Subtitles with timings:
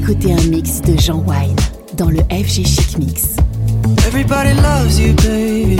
[0.00, 1.56] écouter un mix de Jean Wine
[1.94, 3.36] dans le FG Chic Mix.
[4.06, 5.76] Everybody loves you, baby.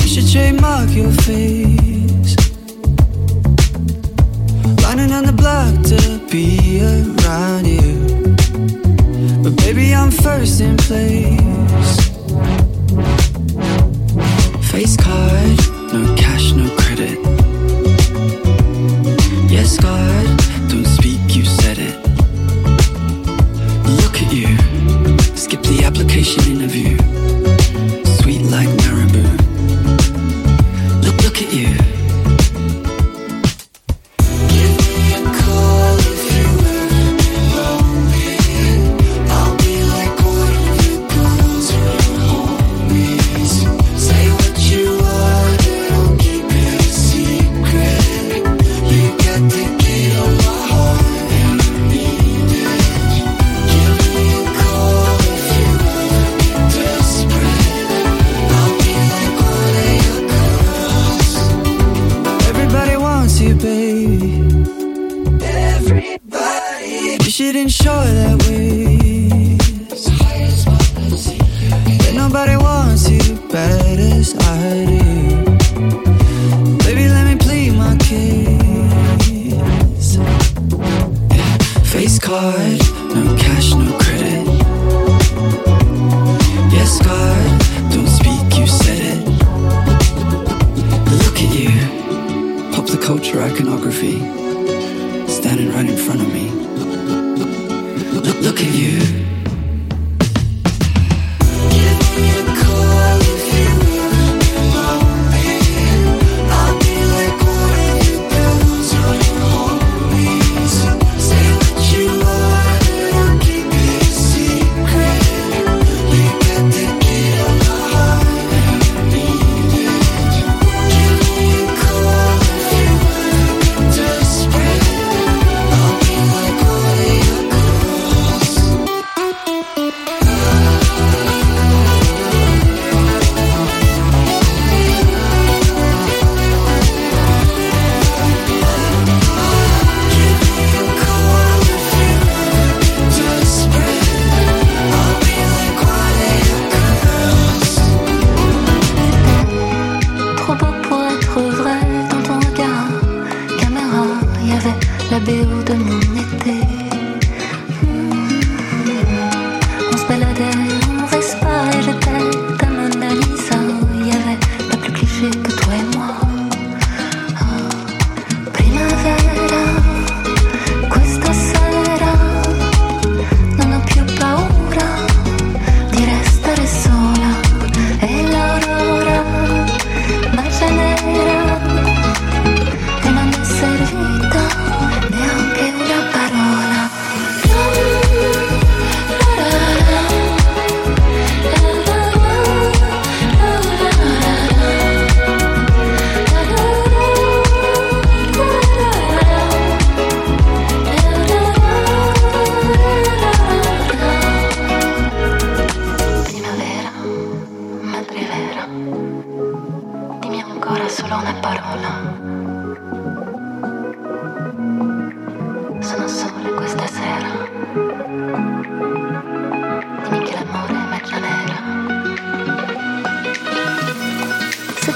[0.00, 2.36] You should trademark your face.
[4.82, 5.98] Running on the block to
[6.30, 8.34] be around you.
[9.42, 12.00] But baby, I'm first in place.
[14.70, 15.58] Face card,
[15.92, 17.29] no cash, no credit.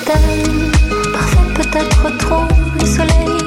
[0.04, 0.70] peut-être,
[1.12, 2.44] parfois peut-être trop,
[2.80, 3.43] le soleil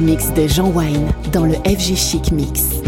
[0.00, 2.79] Mix de Jean Wine dans le FG Chic Mix.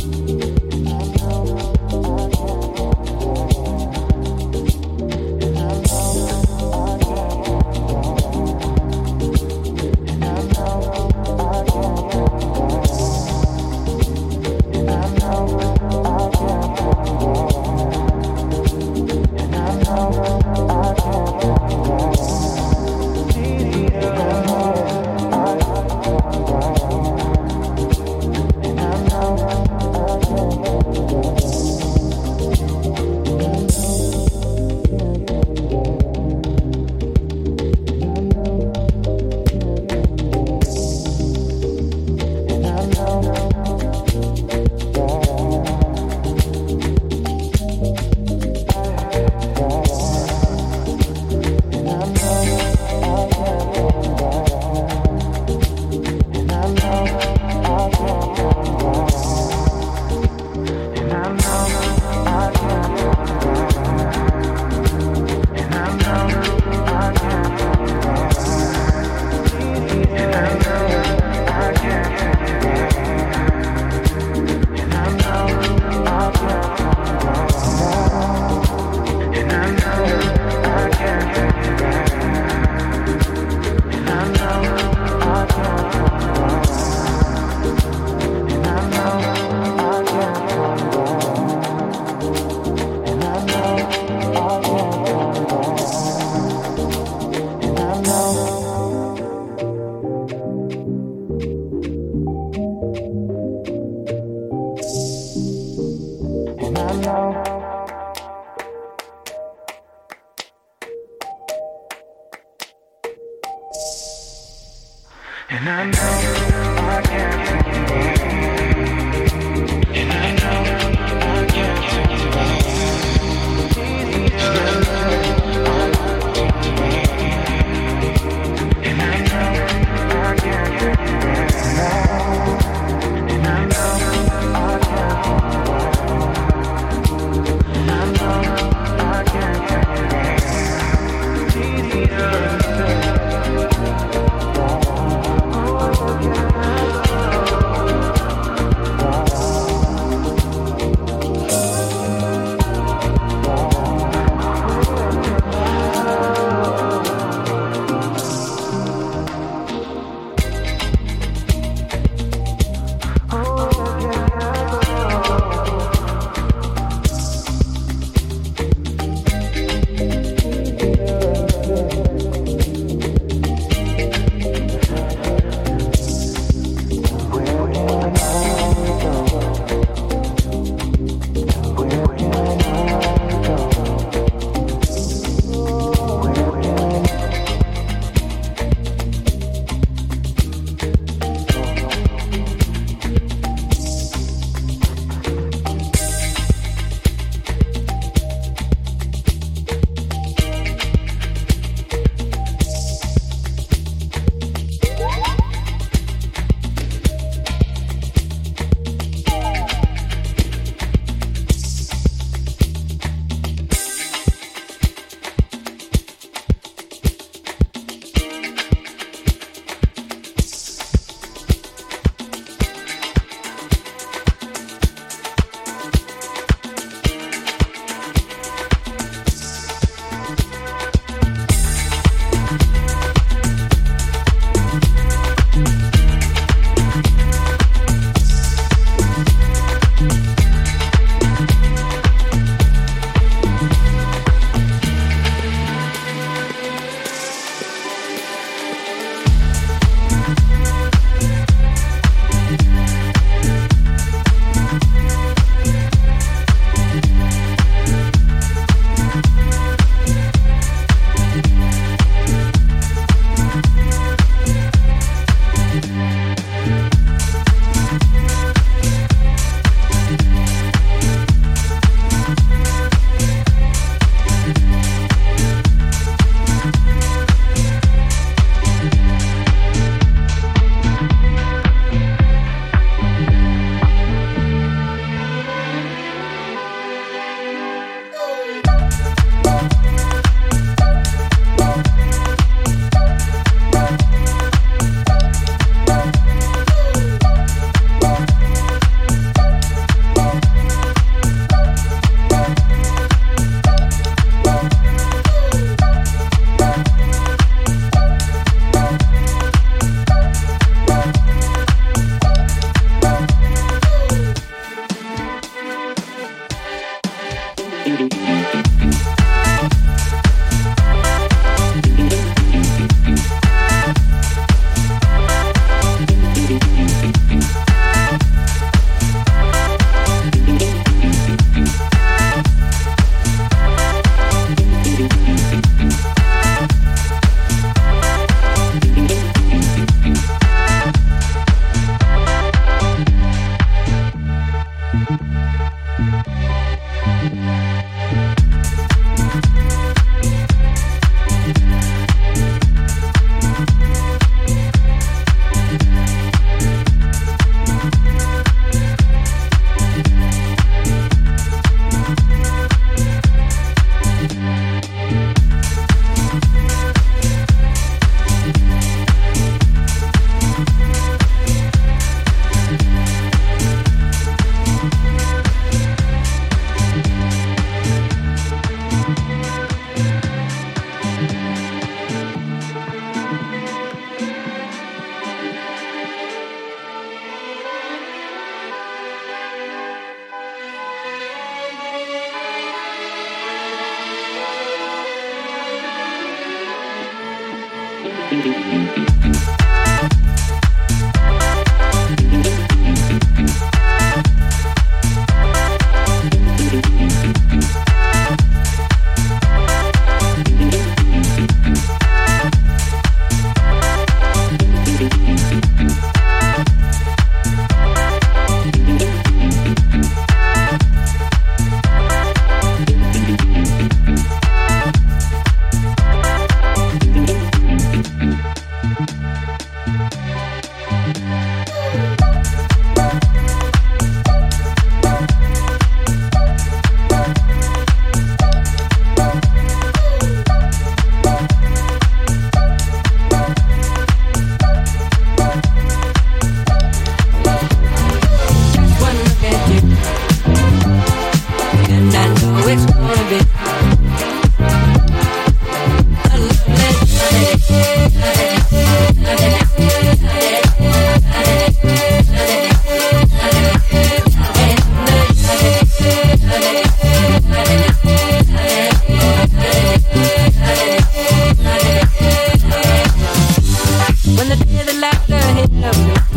[474.43, 476.32] When the day the laughter hit me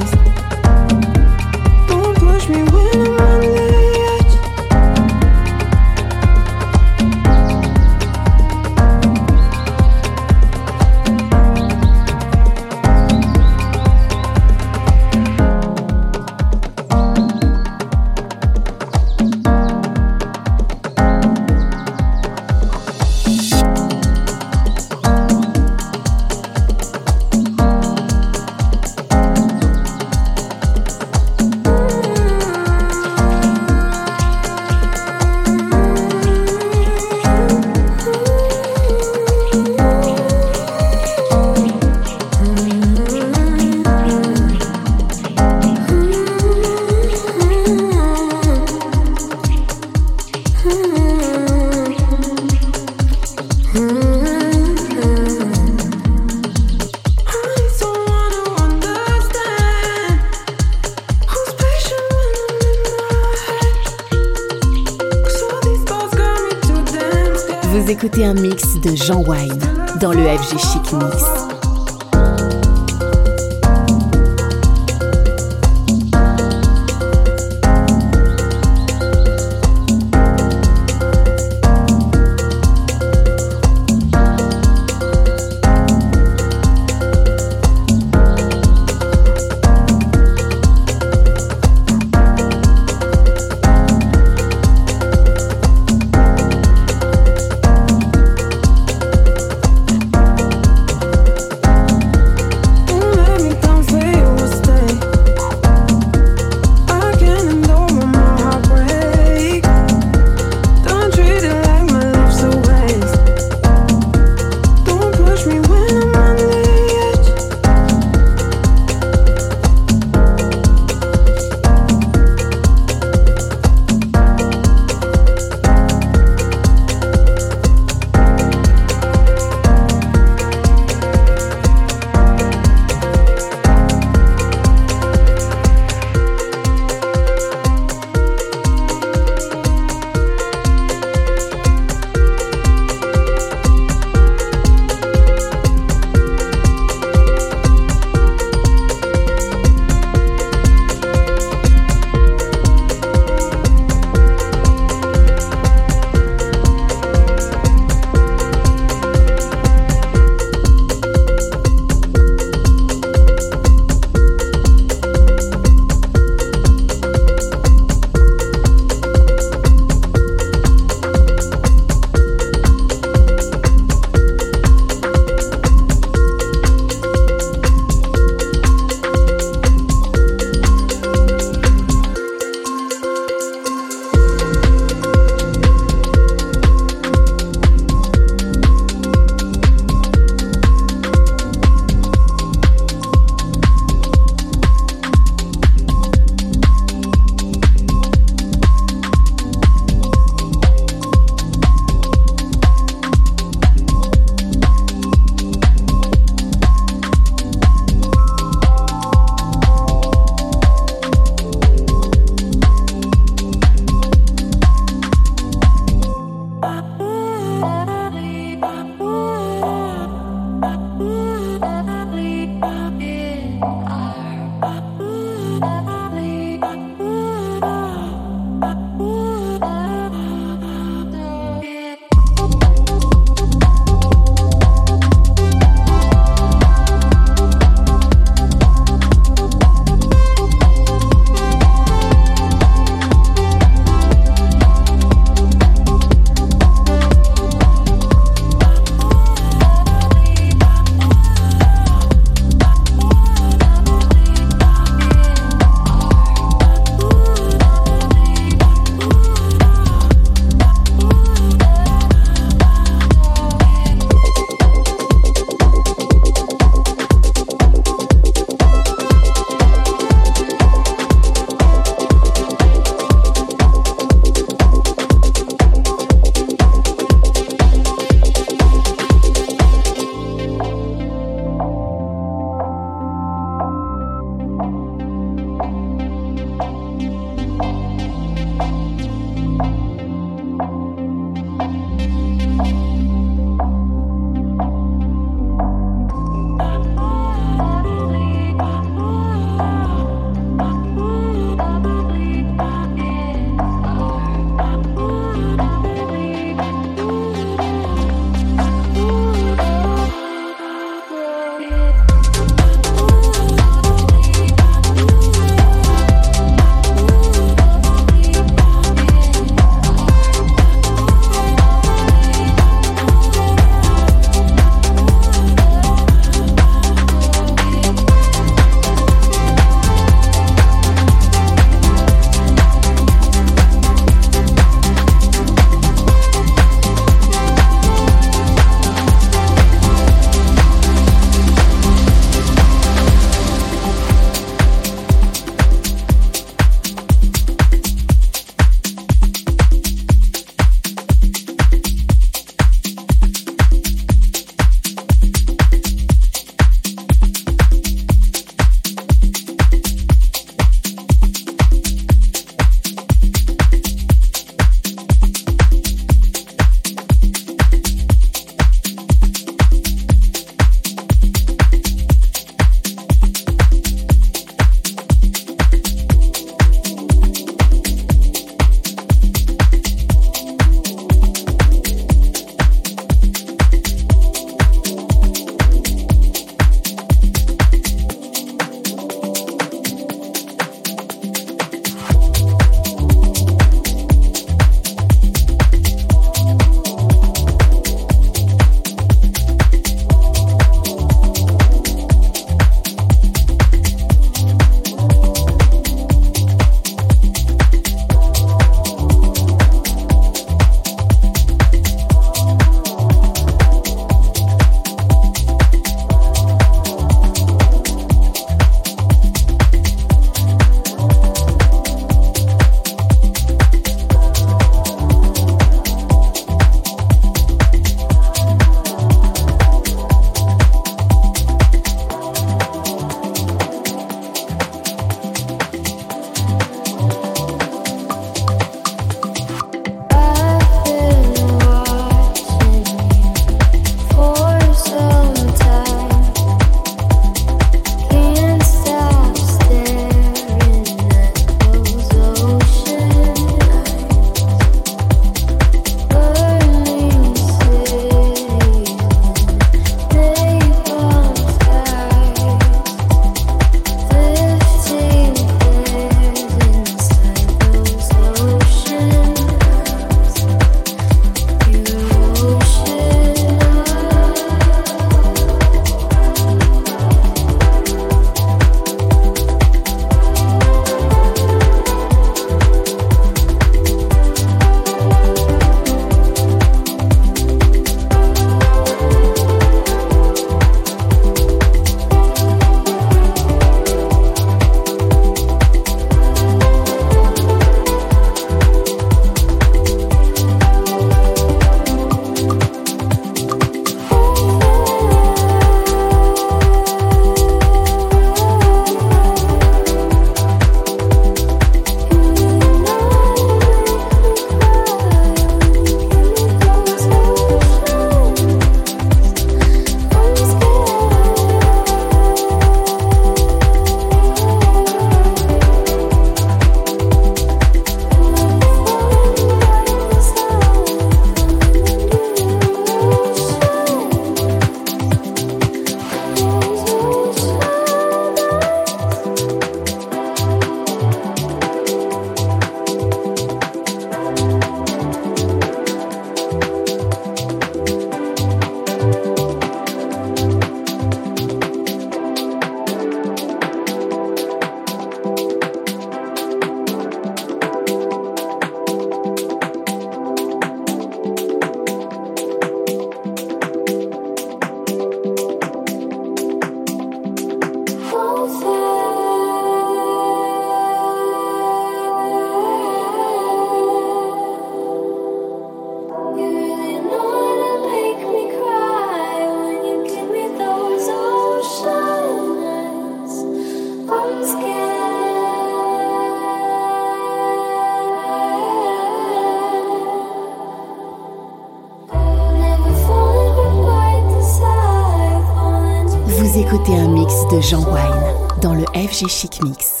[599.27, 600.00] Chic Mix.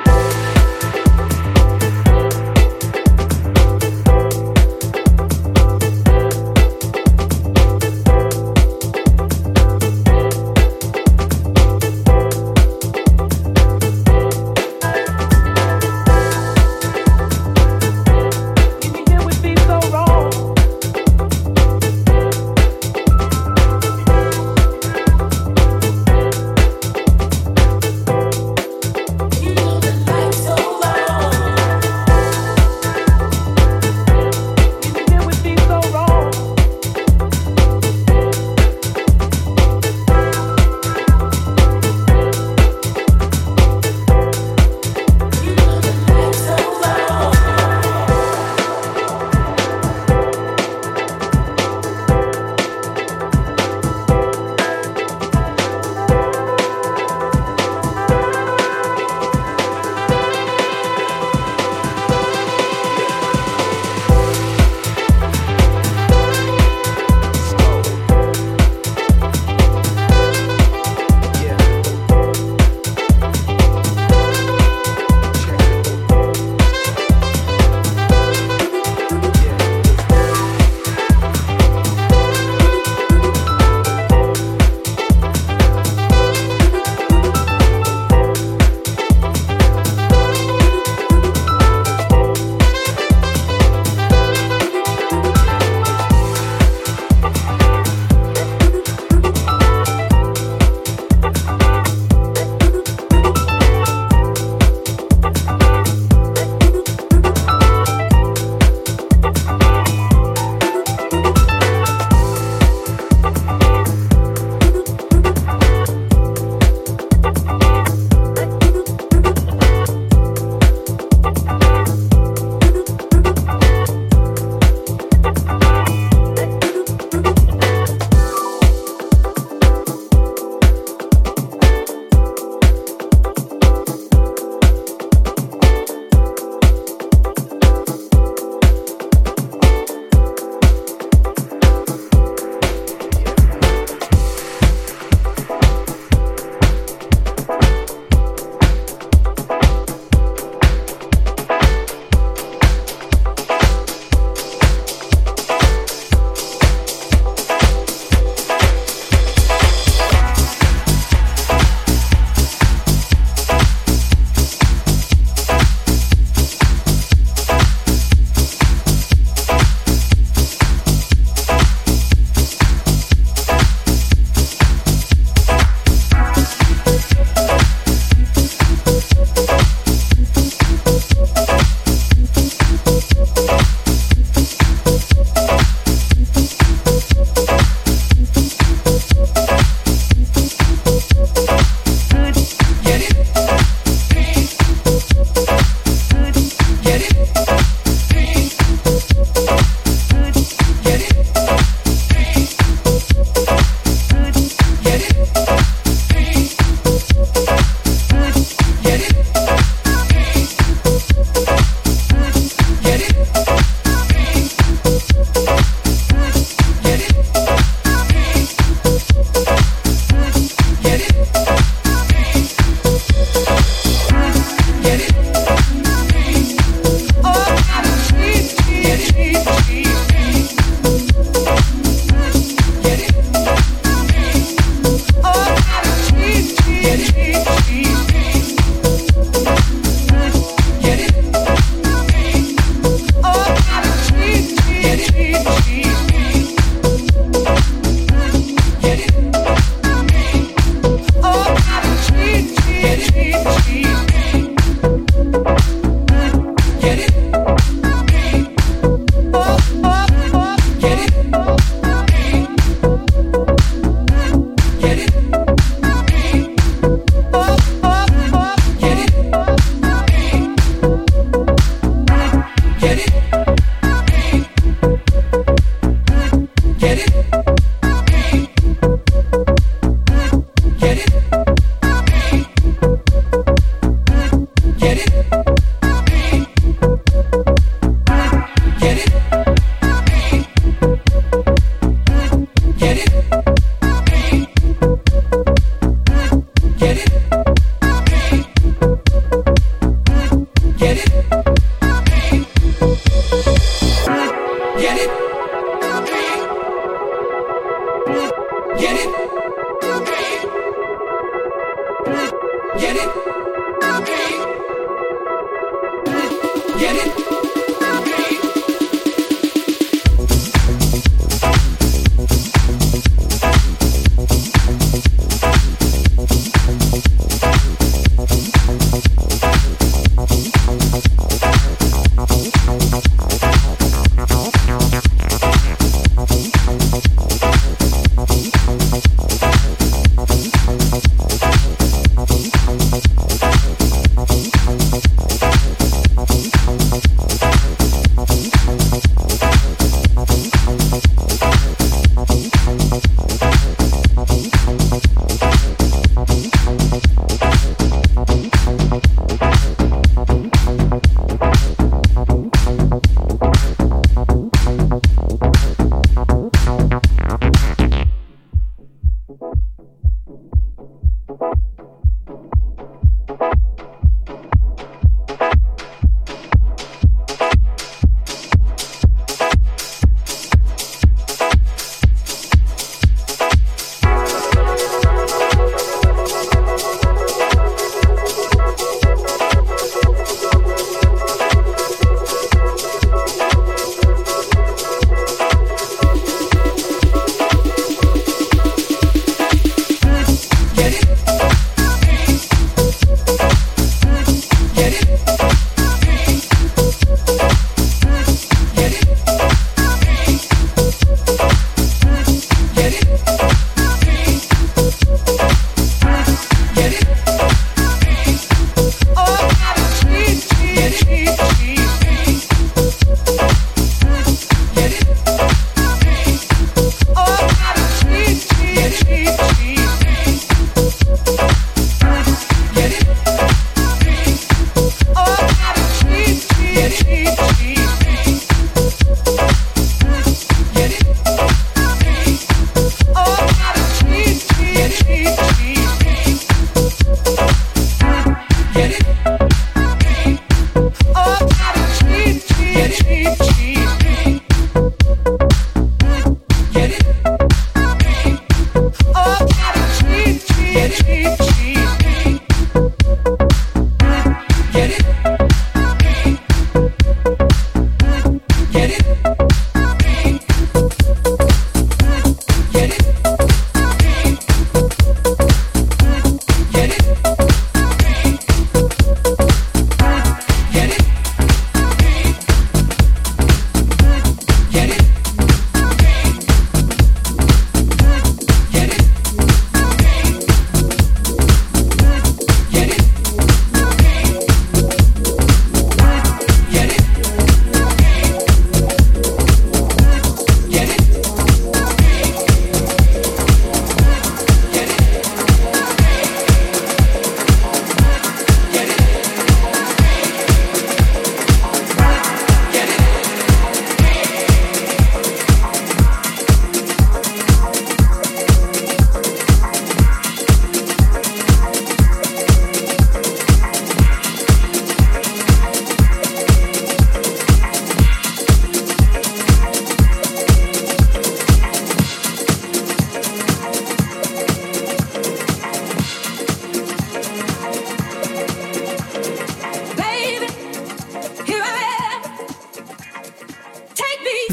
[312.81, 313.20] Get it?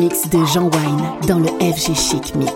[0.00, 2.49] Mix de Jean Wine dans le FG Chic Mix.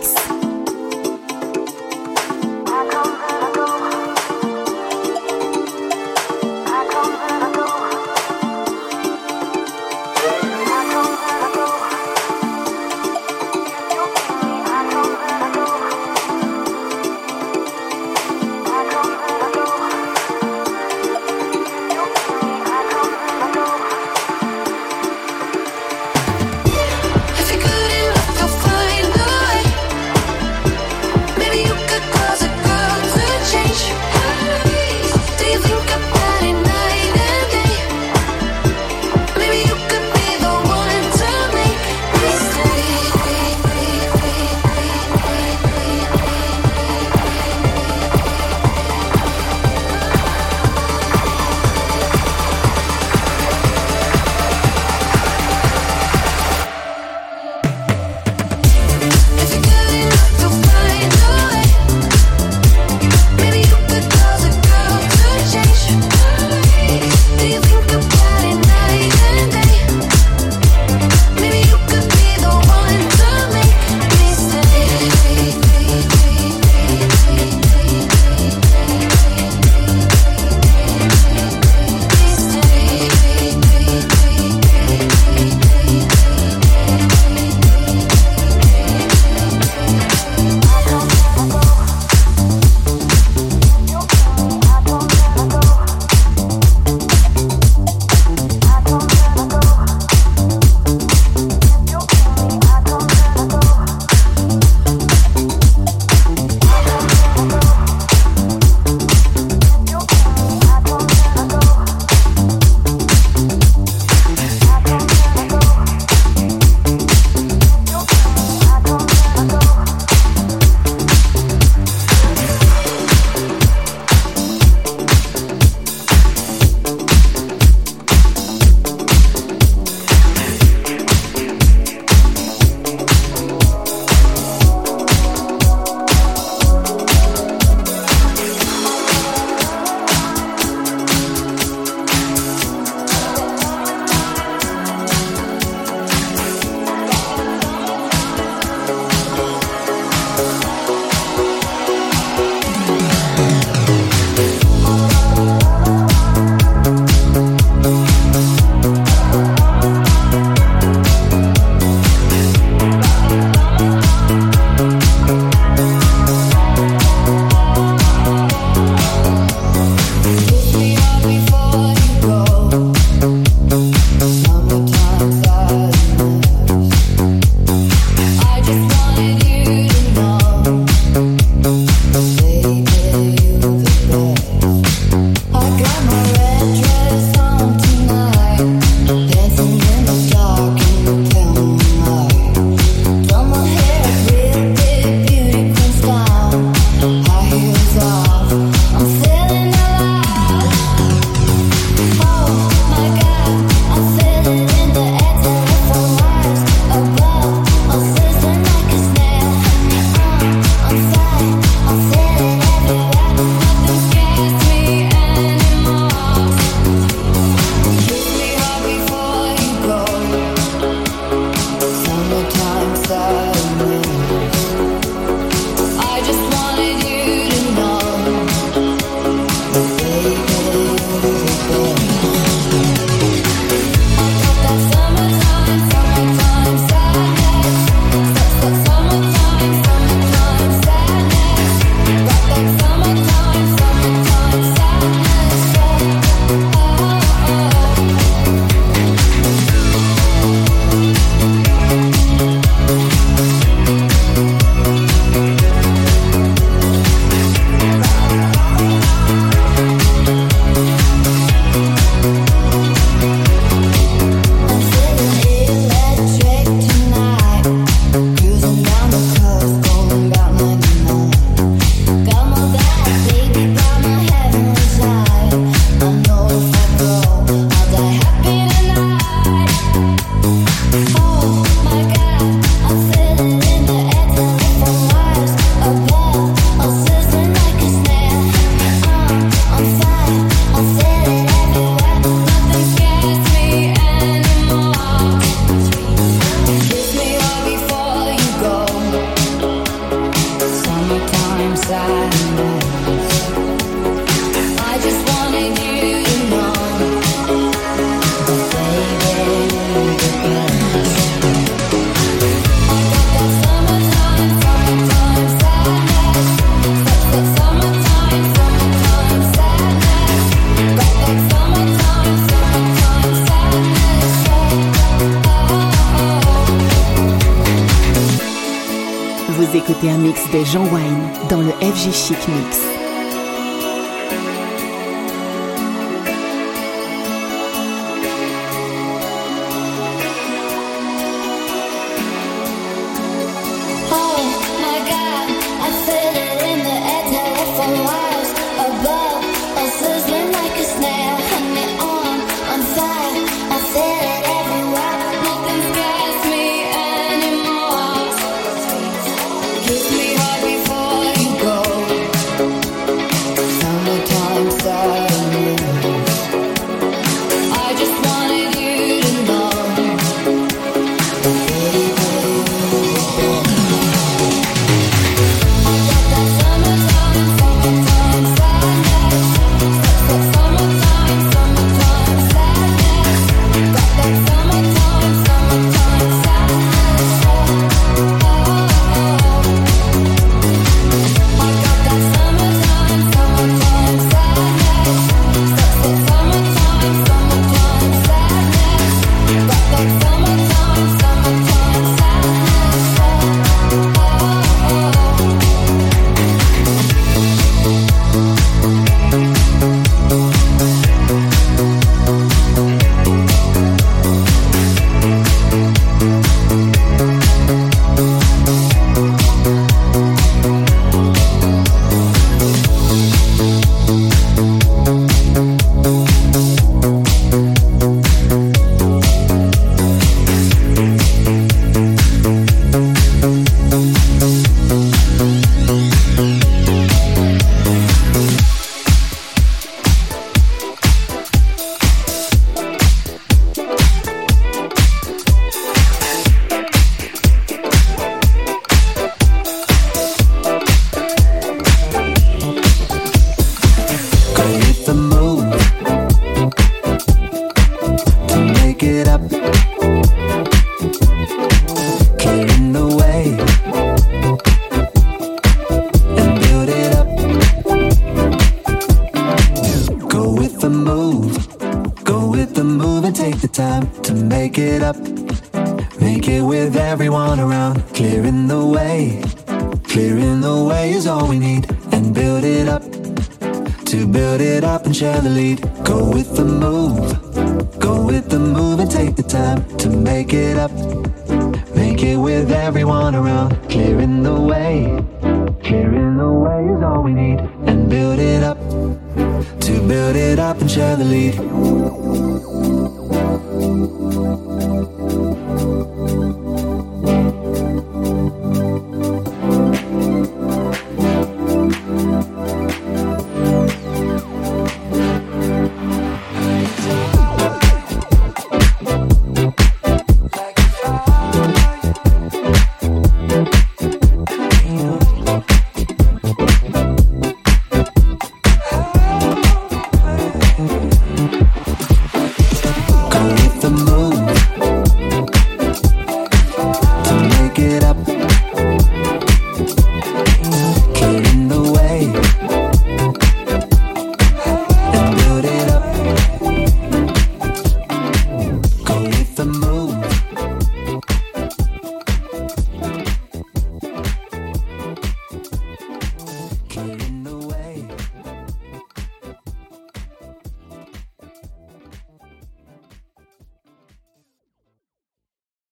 [332.15, 332.64] Le